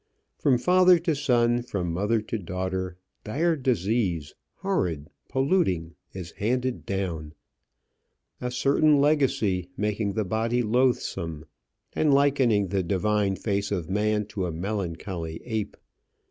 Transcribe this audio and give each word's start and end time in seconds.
From 0.39 0.57
father 0.57 0.97
to 0.97 1.15
son, 1.15 1.61
from 1.61 1.93
mother 1.93 2.21
to 2.21 2.39
daughter, 2.39 2.97
dire 3.23 3.55
disease, 3.55 4.33
horrid, 4.55 5.11
polluting, 5.29 5.93
is 6.11 6.31
handed 6.31 6.87
down, 6.87 7.35
a 8.41 8.49
certain 8.49 8.99
legacy, 8.99 9.69
making 9.77 10.13
the 10.13 10.25
body 10.25 10.63
loathsome, 10.63 11.45
and 11.93 12.11
likening 12.11 12.69
the 12.69 12.81
divine 12.81 13.35
face 13.35 13.71
of 13.71 13.91
man 13.91 14.25
to 14.25 14.47
a 14.47 14.51
melancholy 14.51 15.39
ape. 15.45 15.77